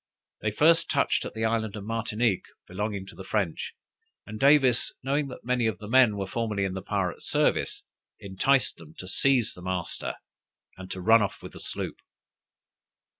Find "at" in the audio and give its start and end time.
1.25-1.35